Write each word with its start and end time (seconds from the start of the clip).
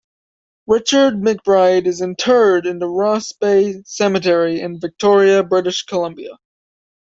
Richard 0.65 1.13
McBride 1.13 1.85
is 1.85 2.01
interred 2.01 2.65
in 2.65 2.79
the 2.79 2.87
Ross 2.89 3.33
Bay 3.33 3.83
Cemetery 3.85 4.59
in 4.59 4.79
Victoria, 4.79 5.43
British 5.43 5.83
Columbia. 5.83 6.39